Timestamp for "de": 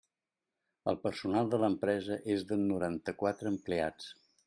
1.53-1.61, 2.53-2.61